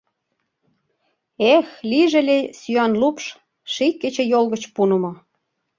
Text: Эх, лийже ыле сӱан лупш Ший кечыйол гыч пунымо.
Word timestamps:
Эх, 1.55 1.67
лийже 1.89 2.15
ыле 2.23 2.39
сӱан 2.59 2.93
лупш 3.01 3.25
Ший 3.73 3.93
кечыйол 4.01 4.45
гыч 4.53 4.63
пунымо. 4.73 5.11